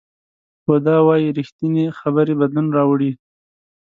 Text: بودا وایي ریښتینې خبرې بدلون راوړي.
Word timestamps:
بودا 0.65 0.95
وایي 1.07 1.29
ریښتینې 1.37 1.85
خبرې 1.99 2.33
بدلون 2.39 2.67
راوړي. 2.77 3.11